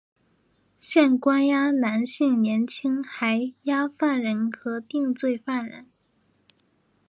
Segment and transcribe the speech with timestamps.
[0.79, 5.85] 现关押男性年青还押犯人和定罪犯人。